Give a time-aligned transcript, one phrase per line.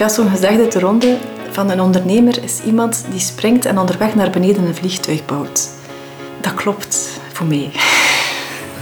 [0.00, 1.18] gaat zo'n gezegde te ronde
[1.50, 5.68] van een ondernemer is iemand die springt en onderweg naar beneden een vliegtuig bouwt.
[6.40, 7.70] Dat klopt voor mij.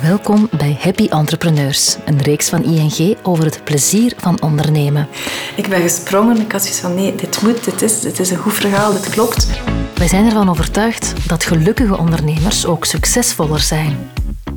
[0.03, 5.09] Welkom bij Happy Entrepreneurs, een reeks van ING over het plezier van ondernemen.
[5.57, 8.37] Ik ben gesprongen, ik had zoiets van nee, dit moet, dit is, dit is een
[8.37, 9.49] goed verhaal, dit klopt.
[9.95, 14.11] Wij zijn ervan overtuigd dat gelukkige ondernemers ook succesvoller zijn.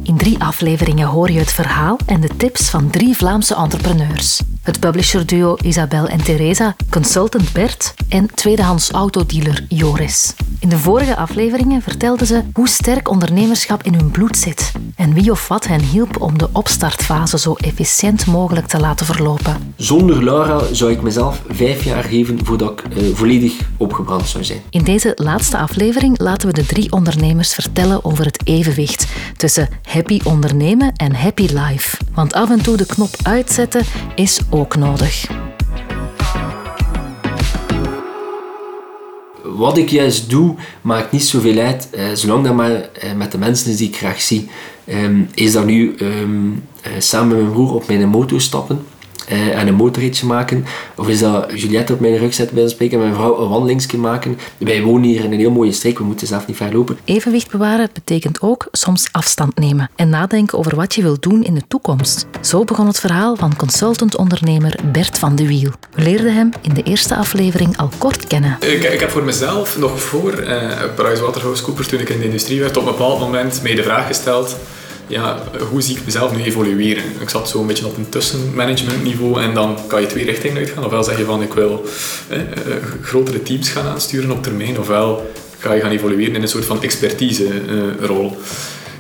[0.04, 4.42] In drie afleveringen hoor je het verhaal en de tips van drie Vlaamse entrepreneurs.
[4.62, 10.34] Het publisherduo Isabel en Theresa, consultant Bert en tweedehands autodealer Joris.
[10.60, 15.32] In de vorige afleveringen vertelden ze hoe sterk ondernemerschap in hun bloed zit en wie
[15.32, 19.74] of wat hen hielp om de opstartfase zo efficiënt mogelijk te laten verlopen.
[19.76, 24.62] Zonder Laura zou ik mezelf vijf jaar geven voordat ik eh, volledig opgebrand zou zijn.
[24.70, 30.20] In deze laatste aflevering laten we de drie ondernemers vertellen over het evenwicht tussen happy
[30.24, 31.98] ondernemen en happy life.
[32.14, 35.30] Want af en toe de knop uitzetten is ook nodig.
[39.44, 43.38] Wat ik juist doe, maakt niet zoveel uit, eh, zolang dat maar eh, met de
[43.38, 44.50] mensen die ik graag zie.
[44.86, 46.50] Ehm, is dat nu ehm,
[46.82, 48.86] eh, samen met mijn broer op mijn motor stappen
[49.28, 50.66] eh, en een motorritje maken.
[50.96, 53.98] Of is dat Juliette op mijn rug zetten bij spreken en mijn vrouw een wandelingsje
[53.98, 54.38] maken.
[54.58, 56.98] Wij wonen hier in een heel mooie streek, we moeten zelf niet ver lopen.
[57.06, 61.54] Evenwicht bewaren betekent ook soms afstand nemen en nadenken over wat je wilt doen in
[61.54, 62.26] de toekomst.
[62.42, 65.72] Zo begon het verhaal van consultant-ondernemer Bert van de Wiel.
[65.94, 68.58] We leerden hem in de eerste aflevering al kort kennen.
[68.60, 72.78] Ik, ik heb voor mezelf nog voor uh, PricewaterhouseCoopers, toen ik in de industrie werd,
[72.78, 74.58] op een bepaald moment mij de vraag gesteld
[75.12, 77.04] ja, hoe zie ik mezelf nu evolueren?
[77.20, 80.86] Ik zat zo een beetje op een tussenmanagementniveau en dan kan je twee richtingen uitgaan.
[80.86, 81.86] Ofwel zeg je van ik wil
[82.28, 82.40] eh,
[83.02, 86.84] grotere teams gaan aansturen op termijn, ofwel ga je gaan evolueren in een soort van
[86.84, 88.26] expertise-rol.
[88.26, 88.38] Uh,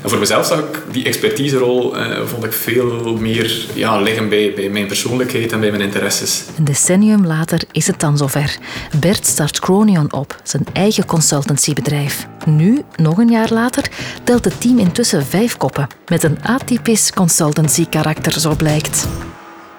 [0.01, 4.53] en voor mezelf zag ik die expertise-rol uh, vond ik veel meer ja, liggen bij,
[4.55, 6.43] bij mijn persoonlijkheid en bij mijn interesses.
[6.57, 8.57] Een decennium later is het dan zover.
[8.99, 12.27] Bert start Cronion op, zijn eigen consultancybedrijf.
[12.45, 13.83] Nu, nog een jaar later,
[14.23, 15.87] telt het team intussen vijf koppen.
[16.07, 19.07] Met een atypisch consultancy-karakter, zo blijkt.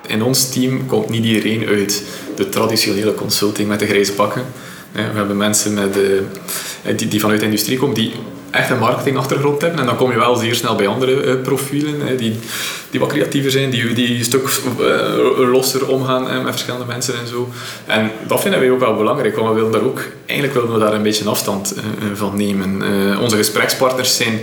[0.07, 2.03] In ons team komt niet iedereen uit
[2.37, 4.45] de traditionele consulting met de grijze pakken.
[4.93, 6.25] We hebben mensen met de,
[6.97, 8.13] die, die vanuit de industrie komen, die
[8.53, 9.81] echt een marketingachtergrond hebben.
[9.81, 12.39] En dan kom je wel zeer snel bij andere uh, profielen die,
[12.91, 14.49] die wat creatiever zijn, die, die een stuk
[14.81, 17.49] uh, losser omgaan met verschillende mensen en zo.
[17.87, 20.85] En dat vinden wij ook wel belangrijk, want we willen daar ook, eigenlijk willen we
[20.85, 21.75] daar een beetje afstand
[22.15, 22.83] van nemen.
[23.19, 24.41] onze gesprekspartners zijn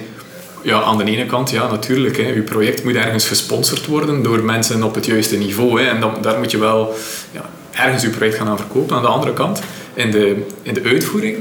[0.61, 2.17] ja, aan de ene kant, ja, natuurlijk.
[2.17, 5.81] Hè, je project moet ergens gesponsord worden door mensen op het juiste niveau.
[5.81, 6.95] Hè, en dan, daar moet je wel
[7.31, 8.95] ja, ergens je project gaan aan verkopen.
[8.95, 9.61] Aan de andere kant,
[9.93, 11.37] in de, in de uitvoering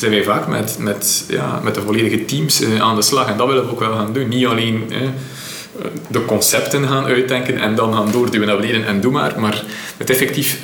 [0.00, 3.28] zijn wij vaak met, met, ja, met de volledige teams uh, aan de slag.
[3.28, 4.28] En dat willen we ook wel gaan doen.
[4.28, 4.96] Niet alleen uh,
[6.08, 9.34] de concepten gaan uitdenken en dan gaan doorduwen naar beneden en doe maar.
[9.40, 9.64] Maar
[9.96, 10.60] het effectief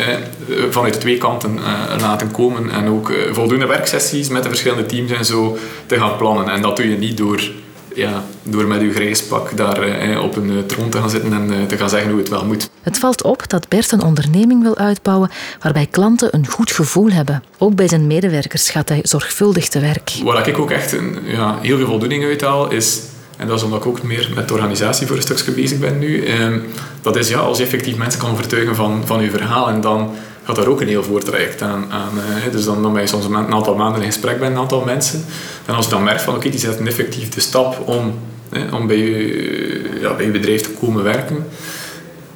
[0.71, 1.59] vanuit twee kanten
[2.01, 2.71] laten komen.
[2.71, 6.49] En ook voldoende werksessies met de verschillende teams en zo te gaan plannen.
[6.49, 7.41] En dat doe je niet door
[7.97, 11.33] ja, door met uw grijs pak daar eh, op een eh, troon te gaan zitten
[11.33, 12.71] en eh, te gaan zeggen hoe het wel moet.
[12.83, 15.31] Het valt op dat Bert een onderneming wil uitbouwen
[15.61, 17.43] waarbij klanten een goed gevoel hebben.
[17.59, 20.13] Ook bij zijn medewerkers gaat hij zorgvuldig te werk.
[20.25, 23.01] Waar ik ook echt een, ja, heel veel voldoening uit haal, is
[23.37, 25.99] en dat is omdat ik ook meer met de organisatie voor een stukje bezig ben
[25.99, 26.27] nu.
[26.27, 26.59] Ehm,
[27.03, 30.11] dat is ja, als je effectief mensen kan overtuigen van, van je verhaal en dan
[30.47, 31.87] gaat daar ook een heel voortraject aan.
[31.91, 32.13] aan
[32.47, 34.85] uh, dus dan, dan ben je soms een aantal maanden in gesprek met een aantal
[34.85, 35.25] mensen.
[35.65, 38.15] En als je dan merkt van oké, die zetten effectief de stap om,
[38.73, 41.47] om bij, je, ja, bij je bedrijf te komen werken.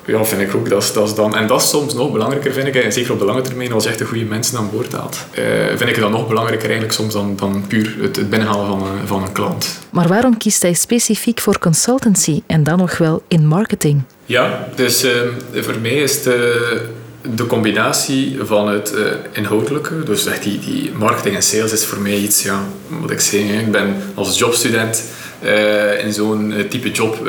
[0.05, 0.69] Ja, vind ik ook.
[0.69, 2.75] Dat dat dan, en dat is soms nog belangrijker, vind ik.
[2.75, 5.27] En zeker op de lange termijn, als je echt de goede mensen aan boord haalt.
[5.39, 8.67] Uh, vind ik het dan nog belangrijker eigenlijk soms dan, dan puur het, het binnenhalen
[8.67, 9.79] van een, van een klant.
[9.91, 14.03] Maar waarom kiest hij specifiek voor consultancy en dan nog wel in marketing?
[14.25, 15.11] Ja, dus uh,
[15.55, 16.89] voor mij is de
[17.23, 22.01] de combinatie van het uh, inhoudelijke, dus echt die, die marketing en sales is voor
[22.01, 25.05] mij iets, ja, wat ik zeg, ik ben als jobstudent
[25.45, 27.29] uh, in zo'n uh, type job,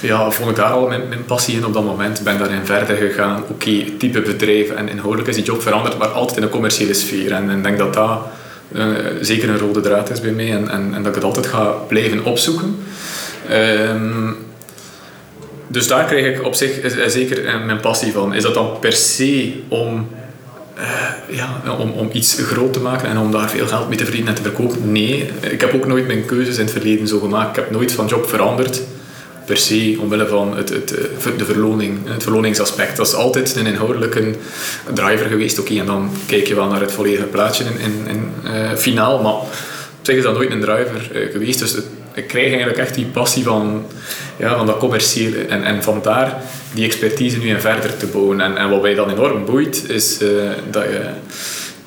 [0.00, 3.42] ja, vond ik daar al mijn, passie in op dat moment, ben daarin verder gegaan.
[3.48, 7.32] Oké, type bedrijf en inhoudelijk is die job veranderd, maar altijd in een commerciële sfeer.
[7.32, 8.18] En ik denk dat dat
[9.20, 11.70] zeker een rode draad is bij mij en, en, en dat ik het altijd ga
[11.88, 12.76] blijven opzoeken.
[13.48, 14.30] Ehm,
[15.72, 18.34] dus daar krijg ik op zich eh, zeker eh, mijn passie van.
[18.34, 20.08] Is dat dan per se om,
[21.28, 24.28] ja, om, om iets groot te maken en om daar veel geld mee te verdienen
[24.28, 24.92] en te verkopen?
[24.92, 27.56] Nee, ik heb ook nooit mijn keuzes in het verleden zo gemaakt.
[27.56, 28.82] Ik heb nooit van job veranderd
[29.44, 30.88] per se omwille van het, het,
[31.38, 32.96] de verloning, het verloningsaspect.
[32.96, 34.34] Dat is altijd een inhoudelijke
[34.94, 35.58] driver geweest.
[35.58, 39.32] Oké, en dan kijk je wel naar het volledige plaatje in, in, in finaal, maar
[39.32, 39.48] op
[40.02, 41.58] zich is dat nooit een driver geweest.
[41.58, 41.76] Dus
[42.14, 43.84] ik krijg eigenlijk echt die passie van,
[44.36, 45.38] ja, van dat commerciële.
[45.38, 46.42] En, en vandaar
[46.74, 48.40] die expertise nu in verder te bouwen.
[48.40, 50.28] En, en wat mij dan enorm boeit, is uh,
[50.70, 51.04] dat je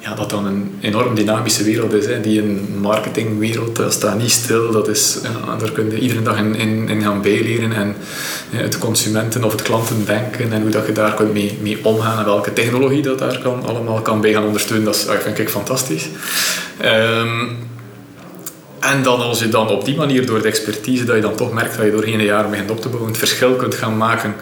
[0.06, 2.06] ja, dat dan een enorm dynamische wereld is.
[2.06, 2.22] Hè.
[2.22, 4.72] Die een marketingwereld, dat staat niet stil.
[4.72, 7.74] Dat is, ja, daar kun je iedere dag in, in, in gaan bijleren.
[7.74, 7.96] En
[8.50, 12.26] het consumenten- of het klantendenken en hoe dat je daar kunt mee, mee omgaan en
[12.26, 15.50] welke technologie dat daar kan, allemaal kan bij gaan ondersteunen, dat, is, dat vind ik
[15.50, 16.08] fantastisch.
[16.84, 17.58] Um,
[18.80, 21.54] en dan als je dan op die manier door de expertise, dat je dan toch
[21.54, 24.36] merkt dat je doorheen de jaren begint op te bouwen, het verschil kunt gaan maken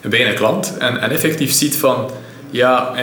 [0.00, 0.76] bij een klant.
[0.78, 2.10] En, en effectief ziet van,
[2.50, 2.94] ja,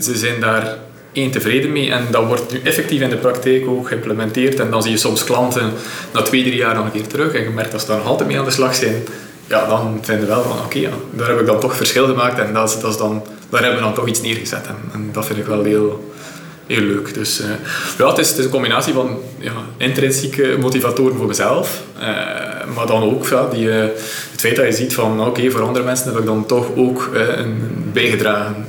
[0.00, 0.78] ze zijn daar
[1.12, 4.60] één tevreden mee en dat wordt nu effectief in de praktijk ook geïmplementeerd.
[4.60, 5.72] En dan zie je soms klanten
[6.12, 8.06] na twee, drie jaar nog een keer terug en je merkt dat ze daar nog
[8.06, 9.04] altijd mee aan de slag zijn.
[9.46, 12.38] Ja, dan vinden we wel van oké, ja, daar heb ik dan toch verschil gemaakt
[12.38, 14.66] en dat dat is dan, daar hebben we dan toch iets neergezet.
[14.66, 16.11] En, en dat vind ik wel heel,
[16.80, 17.14] leuk.
[17.14, 17.42] Dus
[17.98, 22.02] ja, het is, het is, een combinatie van ja, intrinsieke motivatoren voor mezelf, uh,
[22.74, 23.80] maar dan ook ja, die, uh,
[24.30, 26.66] het feit dat je ziet van oké, okay, voor andere mensen heb ik dan toch
[26.76, 28.66] ook een bijgedragen.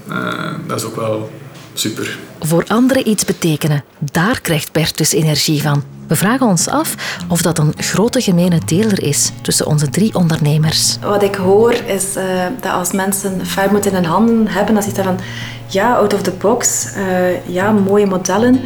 [0.67, 1.31] dat is ook wel
[1.73, 2.17] super.
[2.39, 5.92] Voor anderen iets betekenen, daar krijgt Bert dus energie van.
[6.07, 6.95] We vragen ons af
[7.29, 10.97] of dat een grote gemene deler is tussen onze drie ondernemers.
[11.01, 12.23] Wat ik hoor is uh,
[12.61, 15.19] dat als mensen Fairmont in hun handen hebben, dan zit dat van
[15.67, 18.59] ja, out of the box, uh, ja, mooie modellen.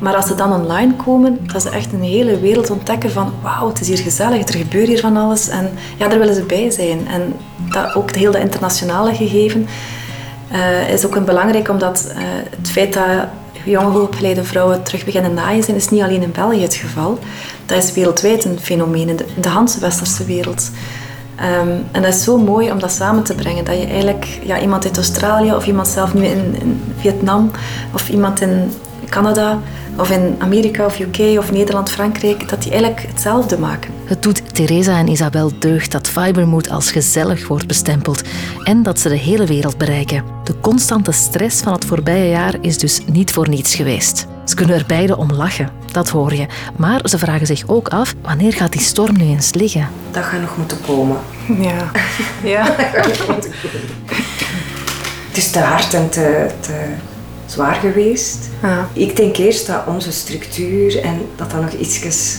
[0.00, 3.68] Maar als ze dan online komen, dat ze echt een hele wereld ontdekken van wauw,
[3.68, 5.48] het is hier gezellig, er gebeurt hier van alles.
[5.48, 7.08] En ja, daar willen ze bij zijn.
[7.08, 7.34] En
[7.72, 9.66] dat, ook heel dat internationale gegeven
[10.52, 12.12] uh, is ook een belangrijk omdat
[12.56, 13.04] het feit dat
[13.64, 17.18] jonge hoogopgeleide vrouwen terug beginnen naaien zijn, is niet alleen in België het geval.
[17.66, 20.70] Dat is wereldwijd een fenomeen in de, de Hanse westerse wereld.
[21.40, 23.64] Um, en dat is zo mooi om dat samen te brengen.
[23.64, 27.50] Dat je eigenlijk ja, iemand uit Australië of iemand zelf nu in, in Vietnam
[27.94, 28.72] of iemand in
[29.10, 29.58] Canada
[29.96, 33.90] of in Amerika of UK of Nederland, Frankrijk, dat die eigenlijk hetzelfde maken.
[34.04, 38.22] Het doet Theresa en Isabel deugd dat Fibermood als gezellig wordt bestempeld
[38.64, 40.24] en dat ze de hele wereld bereiken.
[40.44, 44.26] De constante stress van het voorbije jaar is dus niet voor niets geweest.
[44.44, 46.46] Ze kunnen er beide om lachen, dat hoor je.
[46.76, 49.88] Maar ze vragen zich ook af, wanneer gaat die storm nu eens liggen?
[50.10, 51.16] Dat gaat nog moeten komen.
[51.60, 51.90] Ja.
[52.42, 52.64] ja.
[52.76, 53.88] dat gaat nog moeten komen.
[55.28, 56.94] Het is te hard en te, te
[57.50, 58.48] zwaar geweest.
[58.62, 58.88] Ja.
[58.92, 62.38] Ik denk eerst dat onze structuur en dat dat nog iets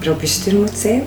[0.00, 1.02] robuuster moet zijn.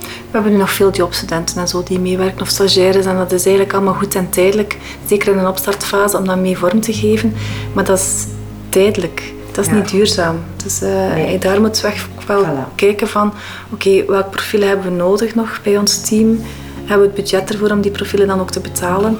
[0.00, 3.44] We hebben nu nog veel jobstudenten en zo die meewerken of stagiaires en dat is
[3.44, 4.78] eigenlijk allemaal goed en tijdelijk.
[5.06, 7.34] Zeker in een opstartfase om dat mee vorm te geven.
[7.72, 8.24] Maar dat is
[8.68, 9.34] tijdelijk.
[9.52, 10.38] Dat is niet duurzaam.
[10.64, 11.38] Dus uh, nee.
[11.38, 11.92] daar moet we
[12.26, 12.74] wel voilà.
[12.74, 13.26] kijken van
[13.72, 16.40] oké, okay, welk profielen hebben we nodig nog bij ons team?
[16.84, 19.18] Hebben we het budget ervoor om die profielen dan ook te betalen?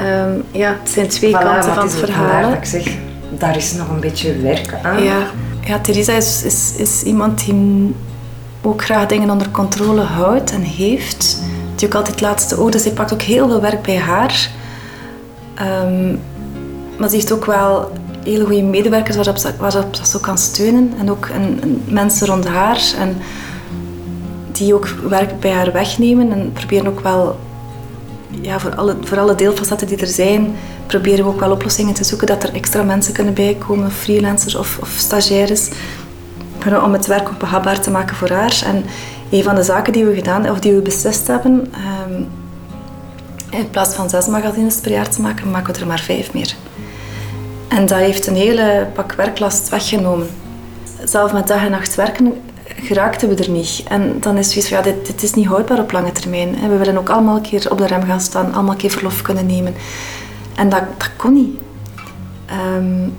[0.00, 2.52] Um, ja, het zijn twee voilà, kanten van het verhaal.
[2.52, 2.96] Ik zeg,
[3.30, 5.02] daar is nog een beetje werk aan.
[5.02, 5.18] Ja,
[5.64, 7.94] ja Theresa is, is, is iemand die
[8.62, 11.42] ook graag dingen onder controle houdt en heeft.
[11.74, 14.50] Die ook altijd het laatste oog, dus pakt ook heel veel werk bij haar.
[15.84, 16.20] Um,
[16.98, 17.92] maar ze heeft ook wel
[18.24, 20.92] hele goede medewerkers waarop ze, waarop ze kan steunen.
[20.98, 21.28] En ook
[21.84, 22.80] mensen rond haar.
[22.98, 23.16] En
[24.52, 27.38] die ook werk bij haar wegnemen en proberen ook wel
[28.40, 30.54] ja, voor, alle, voor alle deelfacetten die er zijn,
[30.86, 34.78] proberen we ook wel oplossingen te zoeken dat er extra mensen kunnen bijkomen, freelancers of,
[34.80, 35.70] of stagiaires,
[36.84, 38.62] om het werk ook behapbaar te maken voor haar.
[38.64, 38.84] En
[39.30, 41.72] een van de zaken die we gedaan, of die we beslist hebben,
[42.08, 42.28] um,
[43.50, 46.54] in plaats van zes magazines per jaar te maken, maken we er maar vijf meer.
[47.68, 50.26] En dat heeft een hele pak werklast weggenomen.
[51.04, 52.32] Zelf met dag en nacht werken
[52.82, 53.82] geraakten we er niet.
[53.88, 56.68] En dan is zoiets van, ja, dit, dit is niet houdbaar op lange termijn.
[56.68, 59.22] We willen ook allemaal een keer op de rem gaan staan, allemaal een keer verlof
[59.22, 59.74] kunnen nemen.
[60.54, 61.56] En dat, dat kon niet.
[62.76, 63.14] Um,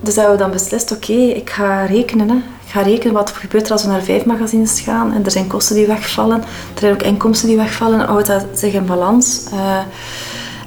[0.00, 2.28] dus hebben we dan beslist, oké, ik ga rekenen.
[2.28, 2.36] Hè.
[2.36, 5.12] Ik ga rekenen wat er gebeurt als we naar vijf magazines gaan.
[5.12, 6.40] En er zijn kosten die wegvallen.
[6.74, 8.00] Er zijn ook inkomsten die wegvallen.
[8.00, 9.44] Houdt dat zich in balans.
[9.52, 9.78] Uh,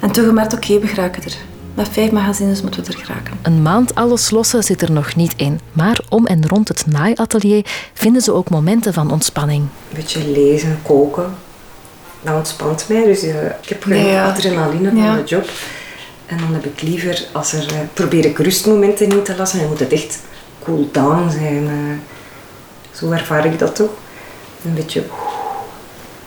[0.00, 1.51] en toen gemerkt, oké, we geraken er.
[1.74, 3.38] Met vijf magazines moeten we er geraken.
[3.42, 5.60] Een maand alles lossen zit er nog niet in.
[5.72, 9.60] Maar om en rond het naaiatelier vinden ze ook momenten van ontspanning.
[9.60, 11.34] Een beetje lezen, koken.
[12.22, 13.04] Dat ontspant mij.
[13.04, 14.28] Dus uh, ik heb geen ja.
[14.28, 15.16] adrenaline van ja.
[15.16, 15.48] de job.
[16.26, 19.60] En dan heb ik liever, als er, uh, probeer ik rustmomenten in te lassen.
[19.60, 20.20] En moet het echt
[20.64, 21.62] cool down zijn.
[21.62, 21.98] Uh,
[22.92, 23.90] zo ervaar ik dat toch.
[24.64, 25.04] Een beetje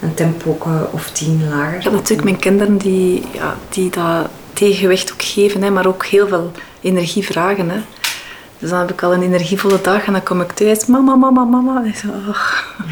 [0.02, 0.58] een tempo
[0.92, 1.84] of tien lager.
[1.84, 6.28] Ja, natuurlijk mijn kinderen die, ja, die dat tegenwicht ook geven, hè, maar ook heel
[6.28, 7.70] veel energie vragen.
[7.70, 7.78] Hè.
[8.60, 11.44] Dus dan heb ik al een energievolle dag en dan kom ik thuis, mama, mama,
[11.44, 11.84] mama.
[11.86, 12.38] En, zo, oh.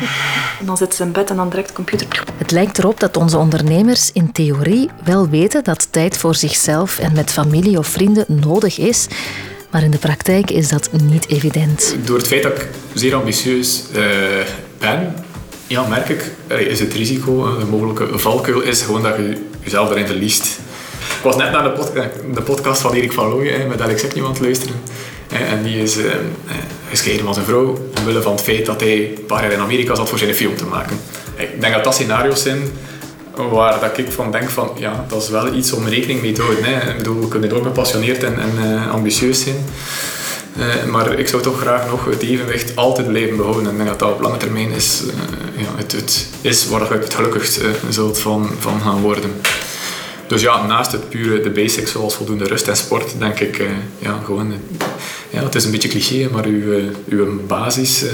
[0.60, 2.24] en dan zitten ze in bed en dan direct de computer.
[2.38, 7.14] Het lijkt erop dat onze ondernemers in theorie wel weten dat tijd voor zichzelf en
[7.14, 9.08] met familie of vrienden nodig is.
[9.70, 11.96] maar in de praktijk is dat niet evident.
[12.06, 14.04] Door het feit dat ik zeer ambitieus uh,
[14.80, 15.14] ben,
[15.68, 20.08] ja, merk ik, is het risico, de mogelijke valkuil, is gewoon dat je jezelf erin
[20.08, 20.60] verliest.
[21.24, 21.92] Ik was net naar de, pod
[22.34, 24.76] de podcast van Erik van Looy met Alex Eknieuw aan luisteren.
[25.30, 26.12] En die is uh,
[26.90, 29.96] gescheiden van zijn vrouw omwille van het feit dat hij een paar jaar in Amerika
[29.96, 31.00] zat voor zijn film te maken.
[31.36, 32.62] Ik denk dat dat scenario's zijn
[33.36, 36.42] waar dat ik van denk van ja, dat is wel iets om rekening mee te
[36.42, 36.64] houden.
[36.64, 36.90] Hè.
[36.90, 39.66] Ik bedoel, we kunnen ook gepassioneerd en, en uh, ambitieus zijn.
[40.58, 43.66] Uh, maar ik zou toch graag nog het evenwicht altijd blijven behouden.
[43.66, 46.94] En ik denk dat dat op lange termijn is, uh, ja, het, het, is waar
[46.94, 49.32] je het gelukkigst zult van, van gaan worden.
[50.34, 53.68] Dus ja, naast het pure, de basics zoals voldoende rust en sport, denk ik, uh,
[54.00, 54.54] ja, gewoon,
[55.30, 58.06] ja, het is een beetje cliché, maar uw, uw basis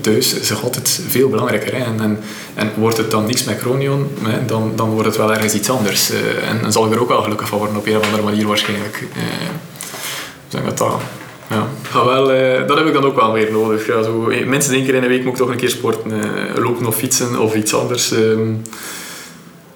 [0.00, 1.74] thuis is altijd veel belangrijker.
[1.74, 1.84] Hè.
[1.84, 2.18] En, en,
[2.54, 5.70] en, wordt het dan niks met Cronion, hè, dan, dan wordt het wel ergens iets
[5.70, 6.10] anders.
[6.48, 8.46] En dan zal ik er ook wel gelukkig van worden, op een of andere manier
[8.46, 9.04] waarschijnlijk.
[10.48, 11.00] denk dat.
[11.50, 11.66] Ja.
[11.92, 12.26] ja wel,
[12.66, 13.86] dat heb ik dan ook wel weer nodig.
[13.86, 14.12] Ja, zo,
[14.46, 16.12] minstens één keer in de week moet ik toch een keer sporten.
[16.54, 18.12] lopen of fietsen of iets anders.
[18.12, 18.52] Ehm,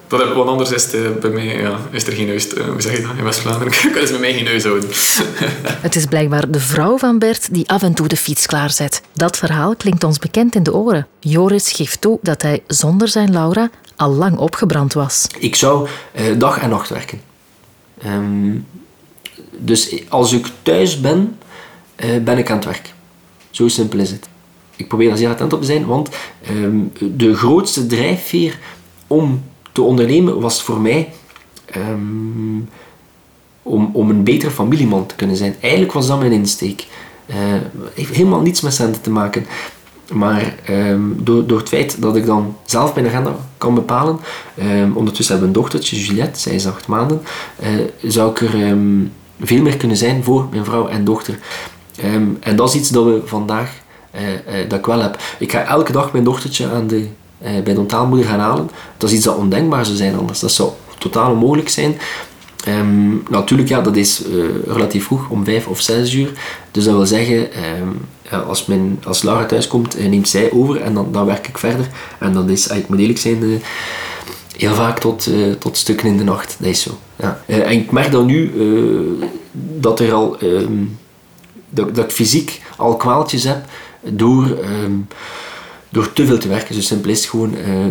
[0.09, 2.55] dat heb, want anders is, het, eh, bij mij, ja, is er geen huis.
[2.55, 3.73] Uh, hoe zeg je dat in West-Vlaanderen?
[3.81, 4.89] kunnen ze bij mij geen huis houden.
[5.87, 9.03] het is blijkbaar de vrouw van Bert die af en toe de fiets klaarzet.
[9.13, 11.07] Dat verhaal klinkt ons bekend in de oren.
[11.21, 15.27] Joris geeft toe dat hij zonder zijn Laura al lang opgebrand was.
[15.39, 15.89] Ik zou
[16.21, 17.21] uh, dag en nacht werken.
[18.07, 18.67] Um,
[19.59, 21.37] dus als ik thuis ben,
[21.97, 22.93] uh, ben ik aan het werk.
[23.51, 24.29] Zo simpel is het.
[24.77, 26.09] Ik probeer daar zeer attent op te zijn, want
[26.51, 28.59] um, de grootste drijfveer
[29.07, 29.43] om
[29.79, 31.13] te ondernemen was voor mij
[31.77, 32.69] um,
[33.63, 35.55] om, om een betere familieman te kunnen zijn.
[35.61, 36.87] Eigenlijk was dat mijn insteek.
[37.27, 37.37] Uh,
[37.95, 39.47] heeft helemaal niets met centen te maken.
[40.13, 44.19] Maar um, door, door het feit dat ik dan zelf mijn agenda kan bepalen,
[44.59, 47.23] um, ondertussen hebben we een dochtertje, Juliette, zij is acht maanden,
[47.63, 47.69] uh,
[48.11, 48.77] zou ik er
[49.41, 51.39] veel meer kunnen zijn voor mijn vrouw en dochter.
[52.41, 53.75] en dat is iets dat we vandaag,
[54.15, 55.19] uh, dat ik wel heb.
[55.39, 57.09] Ik ga elke dag mijn dochtertje aan de eh,
[57.39, 58.71] bij de ontaalmoeder gaan halen.
[58.97, 60.41] Dat is iets dat ondenkbaar zou zijn anders.
[60.41, 61.99] Dat zou totaal onmogelijk zijn.
[62.69, 66.31] Um, natuurlijk, ja, dat is uh, relatief vroeg, om vijf of zes uur.
[66.71, 67.49] Dus dat wil zeggen,
[67.81, 68.07] um,
[68.47, 71.59] als, mijn, als Laura thuis komt, uh, neemt zij over en dan, dan werk ik
[71.59, 71.87] verder.
[72.19, 73.63] En dat is, ik moet eerlijk zijn,
[74.57, 76.57] heel vaak tot, tot stukken in de nacht.
[76.59, 76.99] Dat is zo.
[77.17, 77.41] Ja.
[77.47, 78.53] en ik merk dan nu
[79.79, 80.99] dat er al, um,
[81.71, 83.65] dat, dat ik fysiek al kwaaltjes heb
[84.03, 84.59] door
[85.91, 86.75] door te veel te werken.
[86.75, 87.55] Zo simpel is het gewoon.
[87.55, 87.85] Uh,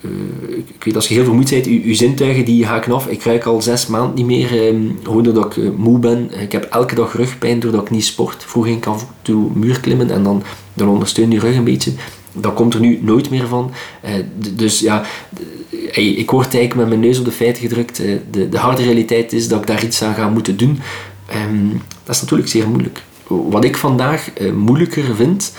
[0.00, 3.06] uh, ik weet, als je heel vermoeid bent, je, zintuigen die haken af.
[3.06, 6.40] Ik ruik al zes maanden niet meer, um, gewoon doordat ik uh, moe ben.
[6.40, 8.44] Ik heb elke dag rugpijn doordat ik niet sport.
[8.44, 10.42] Vroeger ging ik af toe muur klimmen en dan,
[10.74, 11.92] dan ondersteun je rug een beetje.
[12.32, 13.72] Dat komt er nu nooit meer van.
[14.54, 15.04] dus ja,
[15.92, 17.96] ik word eigenlijk met mijn neus op de feiten gedrukt.
[18.30, 20.80] de, de harde realiteit is dat ik daar iets aan ga moeten doen.
[21.50, 23.02] Um, dat is natuurlijk zeer moeilijk.
[23.26, 25.52] Wat ik vandaag moeilijker vind,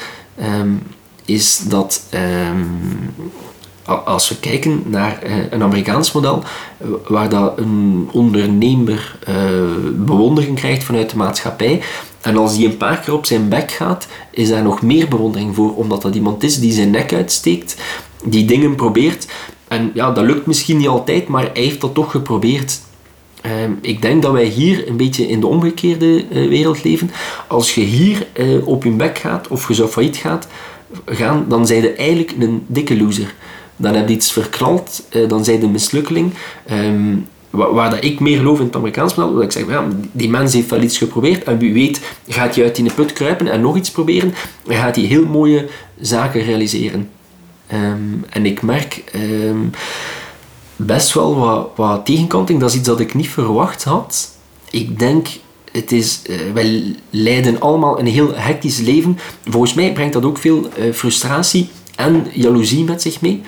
[0.62, 0.82] um,
[1.30, 2.66] is dat ehm,
[4.06, 6.44] als we kijken naar uh, een Amerikaans model,
[7.08, 9.36] waar dat een ondernemer uh,
[9.96, 11.82] bewondering krijgt vanuit de maatschappij,
[12.22, 15.56] en als die een paar keer op zijn bek gaat, is daar nog meer bewondering
[15.56, 17.76] voor, omdat dat iemand is die zijn nek uitsteekt,
[18.24, 19.28] die dingen probeert.
[19.68, 22.80] En ja, dat lukt misschien niet altijd, maar hij heeft dat toch geprobeerd.
[23.42, 27.12] Ehm, ik denk dat wij hier een beetje in de omgekeerde wereld leven.
[27.48, 28.28] Als je hier
[28.66, 30.48] op je bek gaat of je zo failliet gaat,
[31.06, 33.34] gaan, dan zijn je eigenlijk een dikke loser.
[33.76, 36.34] Dan heb je iets verknald, eh, dan zijn je een.
[36.66, 37.16] Ehm,
[37.50, 40.70] waar, dat ik meer geloof in Amerikaans model, dat ik zeg, ja, die mens heeft
[40.70, 43.92] wel iets geprobeerd en wie weet gaat hij uit die put kruipen en nog iets
[43.92, 44.34] proberen
[44.68, 45.68] en gaat hij heel mooie
[46.00, 47.10] zaken realiseren.
[47.68, 49.58] Ehm, en ik merk ehm,
[50.76, 54.38] best wel wat, wat tegenkanting, dat is iets dat ik niet verwacht had.
[54.70, 55.28] Ik denk
[55.72, 59.20] het is, uh, wij leiden allemaal een heel hectisch leven.
[59.46, 63.42] Volgens mij brengt dat ook veel uh, frustratie en jaloezie met zich mee.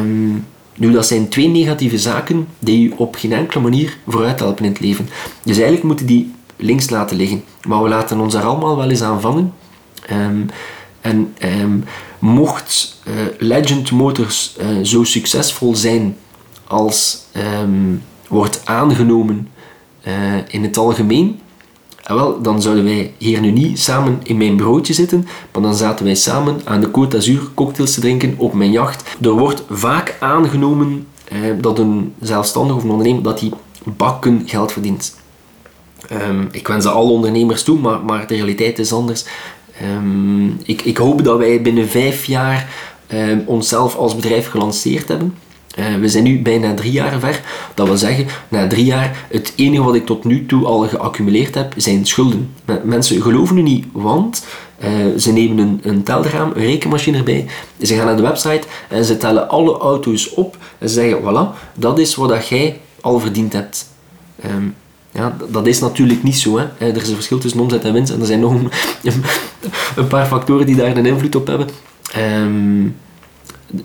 [0.00, 4.64] Um, nu, dat zijn twee negatieve zaken die je op geen enkele manier vooruit helpen
[4.64, 5.08] in het leven.
[5.42, 7.44] Dus eigenlijk moeten die links laten liggen.
[7.68, 9.54] Maar we laten ons daar allemaal wel eens aan vangen.
[10.10, 10.46] Um,
[11.00, 11.84] en um,
[12.18, 16.16] mocht uh, Legend Motors zo succesvol zijn
[16.66, 17.26] als
[18.28, 19.48] wordt aangenomen
[20.06, 20.12] uh,
[20.48, 21.40] in het algemeen,
[22.04, 25.74] en wel, dan zouden wij hier nu niet samen in mijn broodje zitten, maar dan
[25.74, 29.16] zaten wij samen aan de Côte d'Azur cocktails te drinken op mijn jacht.
[29.22, 33.50] Er wordt vaak aangenomen uh, dat een zelfstandig of een ondernemer dat hij
[33.84, 35.16] bakken geld verdient.
[36.12, 39.24] Um, ik wens alle ondernemers toe, maar, maar de realiteit is anders.
[39.82, 42.68] Um, ik, ik, hoop dat wij binnen vijf jaar
[43.12, 45.34] um, onszelf als bedrijf gelanceerd hebben.
[45.74, 47.40] Eh, we zijn nu bijna drie jaar ver.
[47.74, 51.54] Dat wil zeggen, na drie jaar, het enige wat ik tot nu toe al geaccumuleerd
[51.54, 52.54] heb, zijn schulden.
[52.82, 54.46] Mensen geloven nu niet, want
[54.84, 57.46] uh, ze nemen een, een telraam, een rekenmachine erbij.
[57.80, 60.56] Ze gaan naar de website en ze tellen alle auto's op.
[60.78, 63.86] En ze zeggen, voilà, dat is wat jij al verdiend hebt.
[64.44, 64.74] Um,
[65.12, 66.58] ja, dat is natuurlijk niet zo.
[66.58, 66.64] Hè.
[66.78, 68.12] Er is een verschil tussen omzet en winst.
[68.12, 68.70] En er zijn nog een,
[69.96, 71.68] een paar factoren die daar een invloed op hebben.
[72.16, 72.96] Um,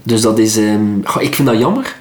[0.03, 0.57] dus dat is...
[0.57, 1.97] Um, ik vind dat jammer.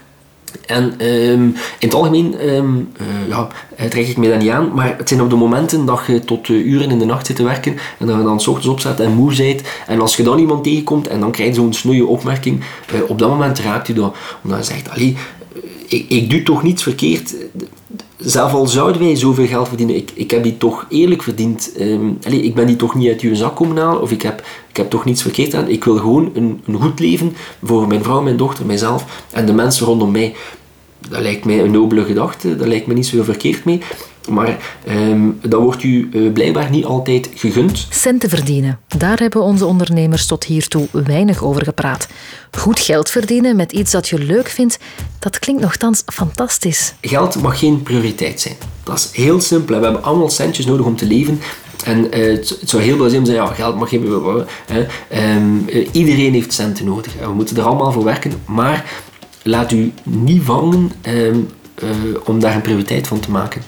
[0.66, 1.42] En um,
[1.78, 3.48] in het algemeen um, uh, ja,
[3.88, 6.48] trek ik me dat niet aan, maar het zijn op de momenten dat je tot
[6.48, 9.00] uh, uren in de nacht zit te werken en dat je dan s ochtends opzet
[9.00, 12.06] en moe bent en als je dan iemand tegenkomt en dan krijg je zo'n snoeie
[12.06, 12.60] opmerking,
[13.06, 14.16] op dat moment raakt je dat.
[14.44, 15.16] Omdat je zegt, allee,
[15.88, 17.34] ik, ik doe toch niets verkeerd
[18.18, 21.72] zelf al zouden wij zoveel geld verdienen, ik, ik heb die toch eerlijk verdiend.
[21.80, 24.42] Um, allez, ik ben die toch niet uit je zak komen halen, of ik heb,
[24.68, 25.68] ik heb toch niets verkeerd aan.
[25.68, 29.52] Ik wil gewoon een, een goed leven voor mijn vrouw, mijn dochter, mijzelf en de
[29.52, 30.34] mensen rondom mij.
[31.08, 33.80] Dat lijkt mij een nobele gedachte, daar lijkt me niet zoveel verkeerd mee.
[34.28, 37.86] Maar um, dat wordt u uh, blijkbaar niet altijd gegund.
[37.90, 38.78] Centen verdienen.
[38.96, 42.08] Daar hebben onze ondernemers tot hiertoe weinig over gepraat.
[42.50, 44.78] Goed geld verdienen met iets dat je leuk vindt,
[45.18, 46.94] dat klinkt nogthans fantastisch.
[47.00, 48.54] Geld mag geen prioriteit zijn.
[48.82, 49.78] Dat is heel simpel.
[49.78, 51.40] We hebben allemaal centjes nodig om te leven.
[51.84, 54.04] En uh, het, zou heel veel zijn om te zeggen, ja, geld mag geen...
[54.72, 57.12] Uh, iedereen heeft centen nodig.
[57.20, 58.32] We moeten er allemaal voor werken.
[58.46, 58.84] Maar
[59.42, 61.48] laat u niet vangen um,
[62.24, 63.62] om daar een prioriteit van te maken.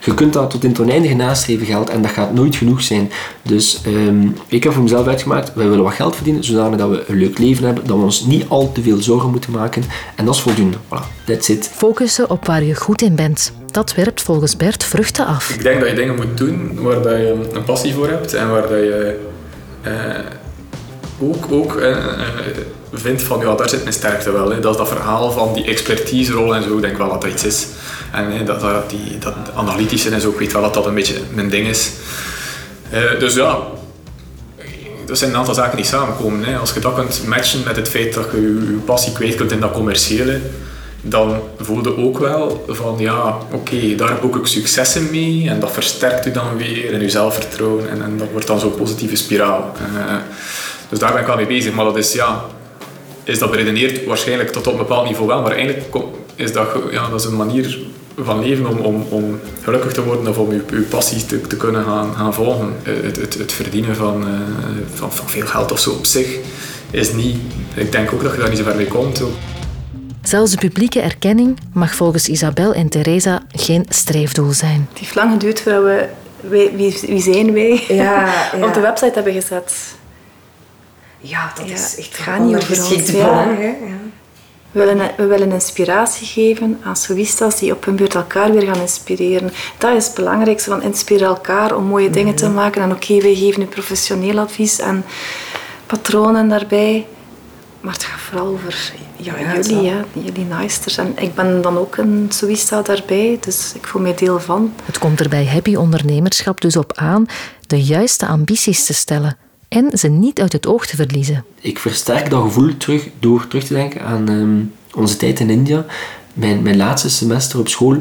[0.00, 3.10] Je kunt dat tot in het oneindige nastreven geld en dat gaat nooit genoeg zijn.
[3.42, 7.04] Dus ehm, ik heb voor mezelf uitgemaakt, wij willen wat geld verdienen, zodanig dat we
[7.06, 9.82] een leuk leven hebben, dat we ons niet al te veel zorgen moeten maken.
[10.14, 10.76] En dat is voldoende.
[10.76, 11.70] Voilà, that's it.
[11.74, 13.52] Focussen op waar je goed in bent.
[13.70, 15.50] Dat werpt volgens Bert vruchten af.
[15.50, 18.50] Ik denk dat je dingen moet doen waar dat je een passie voor hebt en
[18.50, 19.28] waar dat je
[19.86, 19.92] uh,
[21.28, 21.96] ook, ook uh,
[22.92, 24.50] vindt van ja, daar zit mijn sterkte wel.
[24.50, 24.60] Hè.
[24.60, 26.76] Dat is dat verhaal van die expertise-rol en zo.
[26.76, 27.66] Ik denk wel dat dat iets is.
[28.12, 31.14] En dat, dat, die, dat analytische en zo, ik weet wel dat dat een beetje
[31.34, 31.90] mijn ding is.
[32.92, 33.58] Uh, dus ja,
[35.08, 36.44] er zijn een aantal zaken die samenkomen.
[36.44, 36.56] Hè.
[36.56, 39.60] Als je dat kunt matchen met het feit dat je je passie kwijt kunt in
[39.60, 40.40] dat commerciële,
[41.02, 45.72] dan voel je ook wel van ja, oké, daar boek ik successen mee en dat
[45.72, 49.72] versterkt u dan weer en je zelfvertrouwen en, en dat wordt dan zo'n positieve spiraal.
[49.96, 50.14] Uh,
[50.88, 52.44] dus daar ben ik wel mee bezig, maar dat is ja,
[53.30, 55.96] is dat beredeneerd waarschijnlijk tot op een bepaald niveau wel, maar eigenlijk
[56.34, 57.78] is dat, ja, dat is een manier
[58.18, 61.56] van leven om, om, om gelukkig te worden of om je, je passie te, te
[61.56, 62.74] kunnen gaan, gaan volgen.
[62.82, 64.28] Het, het, het verdienen van, uh,
[64.94, 66.38] van, van, veel geld of zo op zich
[66.90, 67.36] is niet...
[67.74, 69.22] Ik denk ook dat je daar niet zo ver mee komt.
[70.22, 74.86] Zelfs de publieke erkenning mag volgens Isabel en Theresa geen streefdoel zijn.
[74.90, 76.08] Het heeft lang geduurd voordat we
[76.40, 77.94] wie, wie, wie zijn wij ja,
[78.56, 78.66] ja.
[78.66, 79.74] op de website hebben gezet.
[81.20, 81.96] Ja, dat is echt...
[81.96, 83.10] Het gaat niet over ons.
[83.10, 83.56] Ja.
[84.72, 88.80] We willen, we willen inspiratie geven aan soïstas die op hun beurt elkaar weer gaan
[88.80, 89.52] inspireren.
[89.78, 92.54] Dat is het belangrijkste, van inspireren elkaar om mooie dingen te mhm.
[92.54, 92.82] maken.
[92.82, 95.04] En oké, wij geven nu professioneel advies en
[95.86, 97.06] patronen daarbij.
[97.80, 100.96] Maar het gaat vooral over ja, jullie, ja, jullie naaisters.
[100.96, 104.74] En ik ben dan ook een soïsta daarbij, dus ik voel mij deel van.
[104.84, 107.26] Het komt er bij happy ondernemerschap dus op aan
[107.66, 109.36] de juiste ambities te stellen
[109.70, 111.44] en ze niet uit het oog te verliezen.
[111.60, 115.84] Ik versterk dat gevoel terug door terug te denken aan um, onze tijd in India.
[116.34, 117.96] Mijn, mijn laatste semester op school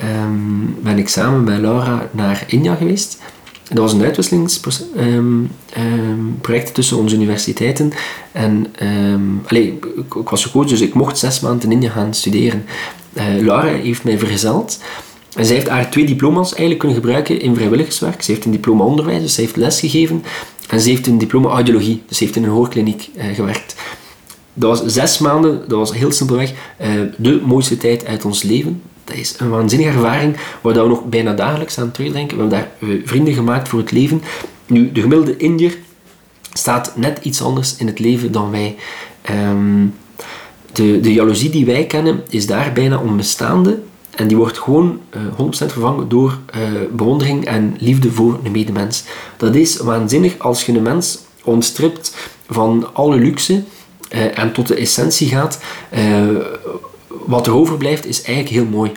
[0.00, 3.18] um, ben ik samen met Laura naar India geweest.
[3.68, 7.92] Dat was een uitwisselingsproject um, tussen onze universiteiten.
[8.32, 8.66] En
[9.48, 12.64] ik, ik, was gekozen, dus ik mocht zes maanden in India gaan studeren.
[13.12, 14.78] Uh, Laura heeft mij vergezeld.
[15.36, 18.22] En zij heeft haar twee diploma's eigenlijk kunnen gebruiken in vrijwilligerswerk.
[18.22, 20.24] Ze heeft een diploma onderwijs, dus ze heeft lesgegeven.
[20.68, 23.74] En ze heeft een diploma audiologie, dus ze heeft in een hoorkliniek uh, gewerkt.
[24.54, 28.82] Dat was zes maanden, dat was heel simpelweg uh, de mooiste tijd uit ons leven.
[29.04, 32.36] Dat is een waanzinnige ervaring waar we nog bijna dagelijks aan terugdenken.
[32.36, 34.22] We hebben daar uh, vrienden gemaakt voor het leven.
[34.66, 35.76] Nu, de gemiddelde Indiër
[36.52, 38.76] staat net iets anders in het leven dan wij.
[39.30, 39.94] Um,
[40.72, 43.82] de, de jaloezie die wij kennen is daar bijna onbestaande.
[44.16, 48.52] En die wordt gewoon uh, eh, 100% vervangen door uh, bewondering en liefde voor een
[48.52, 49.04] medemens.
[49.36, 52.14] Dat is waanzinnig als je een mens ontstript
[52.50, 53.62] van alle luxe
[54.10, 55.60] uh, en tot de essentie gaat.
[57.08, 58.92] wat er overblijft is eigenlijk heel mooi.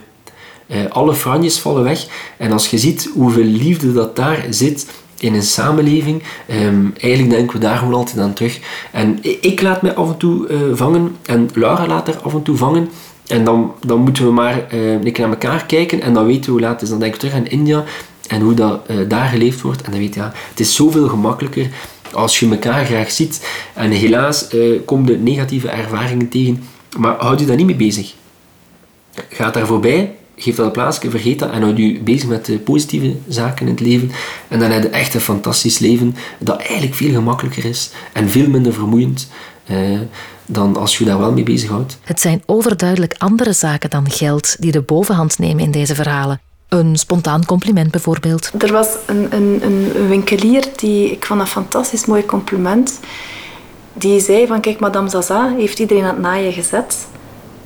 [0.90, 4.86] alle franjes vallen weg en als je ziet hoeveel liefde dat daar zit
[5.20, 8.60] in een samenleving, um, eigenlijk denken we daar gewoon altijd aan terug.
[8.92, 12.58] En ik laat me af en toe vangen en Laura laat er af en toe
[12.58, 12.90] vangen
[13.30, 16.46] en dan, dan moeten we maar uh, een keer naar elkaar kijken en dan weten
[16.46, 16.90] we hoe laat het is.
[16.90, 17.84] Dan denk ik terug aan India
[18.28, 19.82] en hoe dat uh, daar geleefd wordt.
[19.82, 21.70] En dan weet je, ja, het is zoveel gemakkelijker
[22.14, 23.50] als je elkaar graag ziet.
[23.74, 24.48] En helaas
[24.86, 26.64] komen de negatieve ervaringen tegen
[26.98, 28.14] Maar houd je daar niet mee bezig.
[29.30, 32.58] Ga daar voorbij, geef dat een plaatsje, vergeet dat en houd je bezig met de
[32.58, 34.12] positieve zaken in het leven.
[34.48, 38.50] En dan heb je echt een fantastisch leven dat eigenlijk veel gemakkelijker is en veel
[38.50, 39.30] minder vermoeiend.
[39.66, 40.00] Eh,
[40.46, 41.98] dan als je daar wel mee bezighoudt.
[42.04, 46.42] Het zijn overduidelijk andere zaken dan geld die de bovenhand nemen in deze verhalen.
[46.68, 48.52] Een spontaan compliment bijvoorbeeld.
[48.58, 53.00] Er was een, een, een winkelier die, ik vond een fantastisch mooi compliment,
[53.94, 57.08] die zei van kijk, madame Zaza heeft iedereen aan het naaien gezet.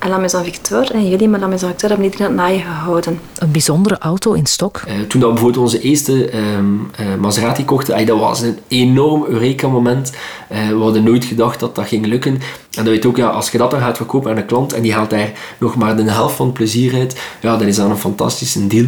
[0.04, 3.20] En La Maison Victor en jullie met La Maison Victor hebben iedereen het naaien gehouden.
[3.38, 4.82] Een bijzondere auto in stok.
[4.86, 10.12] Uh, toen dat bijvoorbeeld onze eerste um, uh, Maserati kochten, dat was een enorm Eureka-moment.
[10.52, 12.38] Uh, we hadden nooit gedacht dat dat ging lukken.
[12.76, 14.82] En dat weet ook, ja, als je dat dan gaat verkopen aan een klant en
[14.82, 17.90] die haalt daar nog maar de helft van het plezier uit, ja, dan is dat
[17.90, 18.86] een fantastische deal.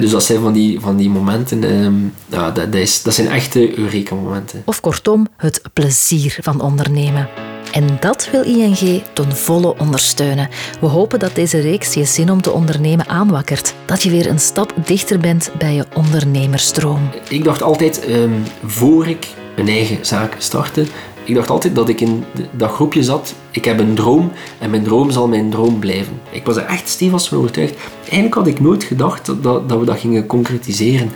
[0.00, 3.28] dus dat zijn van die, van die momenten, um, ja, dat, dat, is, dat zijn
[3.28, 4.62] echte Eureka-momenten.
[4.64, 7.28] Of kortom, het plezier van ondernemen.
[7.72, 10.48] En dat wil ING ten volle ondersteunen.
[10.80, 13.74] We hopen dat deze reeks je zin om te ondernemen aanwakkert.
[13.84, 17.10] Dat je weer een stap dichter bent bij je ondernemerstroom.
[17.28, 20.86] Ik dacht altijd, um, voor ik mijn eigen zaak startte,
[21.24, 23.34] ik dacht altijd dat ik in dat groepje zat.
[23.50, 26.20] Ik heb een droom en mijn droom zal mijn droom blijven.
[26.30, 27.74] Ik was er echt stevig van overtuigd.
[28.02, 31.10] Eigenlijk had ik nooit gedacht dat, dat we dat gingen concretiseren.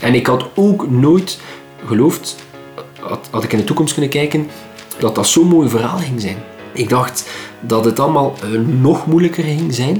[0.00, 1.38] En ik had ook nooit
[1.86, 2.36] geloofd,
[3.30, 4.46] had, ik in de toekomst kunnen kijken,
[4.98, 6.36] dat dat zo'n mooi verhaal ging zijn.
[6.72, 7.28] Ik dacht
[7.60, 9.94] dat het allemaal uh, nog moeilijker ging zijn.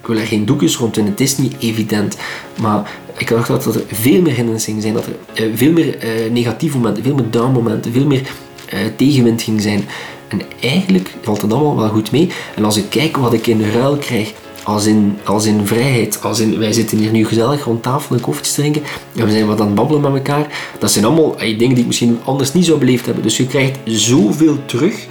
[0.00, 2.16] Ik wil er geen doekjes rond en het is niet evident.
[2.60, 4.94] Maar ik dacht dat er veel meer hindernissen zijn.
[4.94, 8.30] Dat er uh, veel meer uh, negatieve momenten, veel meer down-momenten, veel meer
[8.96, 9.84] tegenwind ging zijn.
[10.28, 12.30] En eigenlijk valt het allemaal wel goed mee.
[12.56, 14.32] En als ik kijk wat ik in ruil krijg
[14.66, 16.22] als in, als in vrijheid.
[16.22, 18.82] Als in, wij zitten hier nu gezellig rond tafel een koffietje drinken
[19.16, 20.46] en we zijn wat aan het babbelen met elkaar.
[20.78, 23.22] Dat zijn allemaal dingen die ik misschien anders niet zou beleefd hebben.
[23.22, 25.06] Dus je krijgt zoveel terug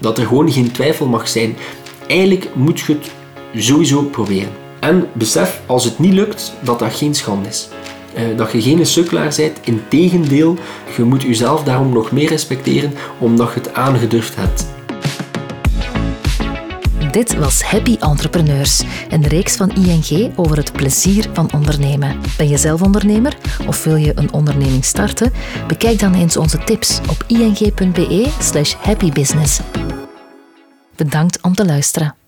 [0.00, 1.56] dat er gewoon geen twijfel mag zijn.
[2.06, 3.10] Eigenlijk moet je het
[3.64, 4.50] sowieso proberen.
[4.80, 7.68] En besef, als het niet lukt, dat dat geen schande is.
[8.16, 9.58] Uh, dat je geen sukkelaar bent.
[9.62, 10.56] Integendeel,
[10.96, 14.72] je moet jezelf daarom nog meer respecteren, omdat je het aangedurfd hebt.
[17.14, 22.20] Dit was Happy Entrepreneurs, een reeks van ING over het plezier van ondernemen.
[22.36, 25.32] Ben je zelf ondernemer of wil je een onderneming starten?
[25.66, 29.60] Bekijk dan eens onze tips op ing.be/happybusiness.
[30.96, 32.23] Bedankt om te luisteren.